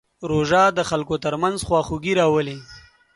روژه 0.29 0.63
د 0.77 0.79
خلکو 0.89 1.15
ترمنځ 1.25 1.57
خواخوږي 1.67 2.13
راولي. 2.19 2.57